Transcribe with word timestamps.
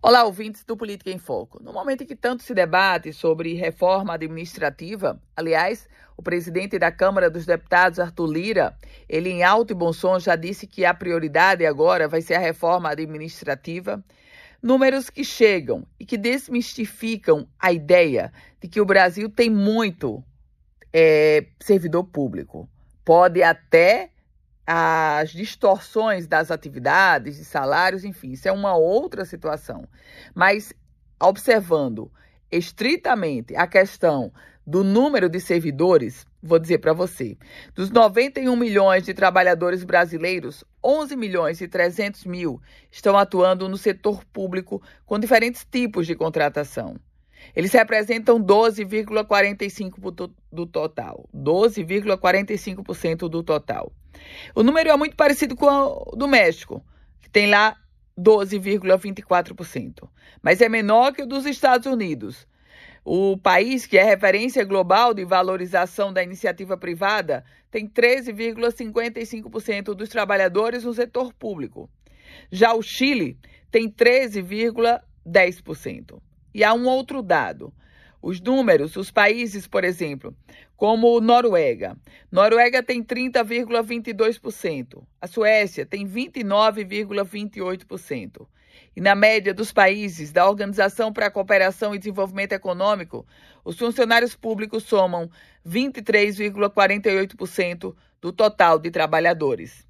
Olá, 0.00 0.22
ouvintes 0.22 0.62
do 0.62 0.76
Política 0.76 1.10
em 1.10 1.18
Foco. 1.18 1.60
No 1.60 1.72
momento 1.72 2.04
em 2.04 2.06
que 2.06 2.14
tanto 2.14 2.44
se 2.44 2.54
debate 2.54 3.12
sobre 3.12 3.54
reforma 3.54 4.14
administrativa, 4.14 5.20
aliás, 5.36 5.88
o 6.16 6.22
presidente 6.22 6.78
da 6.78 6.92
Câmara 6.92 7.28
dos 7.28 7.44
Deputados, 7.44 7.98
Arthur 7.98 8.30
Lira, 8.30 8.78
ele 9.08 9.28
em 9.28 9.42
alto 9.42 9.72
e 9.72 9.74
bom 9.74 9.92
som 9.92 10.20
já 10.20 10.36
disse 10.36 10.68
que 10.68 10.84
a 10.84 10.94
prioridade 10.94 11.66
agora 11.66 12.06
vai 12.06 12.22
ser 12.22 12.34
a 12.34 12.38
reforma 12.38 12.88
administrativa. 12.88 14.00
Números 14.62 15.10
que 15.10 15.24
chegam 15.24 15.84
e 15.98 16.06
que 16.06 16.16
desmistificam 16.16 17.48
a 17.58 17.72
ideia 17.72 18.32
de 18.60 18.68
que 18.68 18.80
o 18.80 18.86
Brasil 18.86 19.28
tem 19.28 19.50
muito 19.50 20.22
é, 20.92 21.44
servidor 21.58 22.04
público. 22.04 22.68
Pode 23.04 23.42
até 23.42 24.12
as 24.70 25.30
distorções 25.30 26.26
das 26.26 26.50
atividades, 26.50 27.38
de 27.38 27.44
salários, 27.46 28.04
enfim, 28.04 28.32
isso 28.32 28.46
é 28.46 28.52
uma 28.52 28.76
outra 28.76 29.24
situação. 29.24 29.88
Mas 30.34 30.74
observando 31.18 32.12
estritamente 32.52 33.56
a 33.56 33.66
questão 33.66 34.30
do 34.66 34.84
número 34.84 35.30
de 35.30 35.40
servidores, 35.40 36.26
vou 36.42 36.58
dizer 36.58 36.80
para 36.80 36.92
você, 36.92 37.38
dos 37.74 37.88
91 37.90 38.54
milhões 38.54 39.04
de 39.04 39.14
trabalhadores 39.14 39.84
brasileiros, 39.84 40.62
11 40.84 41.16
milhões 41.16 41.62
e 41.62 41.66
300 41.66 42.26
mil 42.26 42.60
estão 42.90 43.16
atuando 43.16 43.70
no 43.70 43.78
setor 43.78 44.22
público 44.26 44.82
com 45.06 45.18
diferentes 45.18 45.66
tipos 45.70 46.06
de 46.06 46.14
contratação. 46.14 46.96
Eles 47.54 47.72
representam 47.72 48.42
12,45% 48.42 50.30
do 50.52 50.66
total. 50.66 51.28
12,45% 51.34 53.28
do 53.28 53.42
total. 53.42 53.90
O 54.54 54.62
número 54.62 54.90
é 54.90 54.96
muito 54.96 55.16
parecido 55.16 55.56
com 55.56 55.66
o 55.66 56.14
do 56.16 56.28
México, 56.28 56.84
que 57.20 57.30
tem 57.30 57.48
lá 57.48 57.76
12,24%, 58.18 60.08
mas 60.42 60.60
é 60.60 60.68
menor 60.68 61.12
que 61.12 61.22
o 61.22 61.26
dos 61.26 61.46
Estados 61.46 61.86
Unidos. 61.86 62.46
O 63.04 63.38
país, 63.38 63.86
que 63.86 63.96
é 63.96 64.02
referência 64.02 64.64
global 64.64 65.14
de 65.14 65.24
valorização 65.24 66.12
da 66.12 66.20
iniciativa 66.22 66.76
privada, 66.76 67.44
tem 67.70 67.88
13,55% 67.88 69.94
dos 69.94 70.08
trabalhadores 70.08 70.82
no 70.84 70.92
setor 70.92 71.32
público. 71.32 71.88
Já 72.50 72.74
o 72.74 72.82
Chile 72.82 73.38
tem 73.70 73.88
13,10%. 73.88 76.20
E 76.58 76.64
há 76.64 76.74
um 76.74 76.88
outro 76.88 77.22
dado. 77.22 77.72
Os 78.20 78.40
números, 78.40 78.96
os 78.96 79.12
países, 79.12 79.68
por 79.68 79.84
exemplo, 79.84 80.36
como 80.76 81.20
Noruega. 81.20 81.96
Noruega 82.32 82.82
tem 82.82 83.00
30,22%. 83.00 85.04
A 85.20 85.28
Suécia 85.28 85.86
tem 85.86 86.04
29,28%. 86.04 88.48
E 88.96 89.00
na 89.00 89.14
média 89.14 89.54
dos 89.54 89.72
países 89.72 90.32
da 90.32 90.48
Organização 90.48 91.12
para 91.12 91.26
a 91.26 91.30
Cooperação 91.30 91.94
e 91.94 91.98
Desenvolvimento 91.98 92.54
Econômico, 92.54 93.24
os 93.64 93.78
funcionários 93.78 94.34
públicos 94.34 94.82
somam 94.82 95.30
23,48% 95.64 97.94
do 98.20 98.32
total 98.32 98.80
de 98.80 98.90
trabalhadores. 98.90 99.86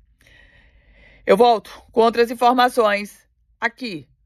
Eu 1.25 1.38
volto 1.38 1.82
com 1.91 2.03
outras 2.03 2.30
informações 2.30 3.27
aqui 3.58 4.06